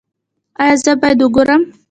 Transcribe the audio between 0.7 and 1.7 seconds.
زه باید وګورم؟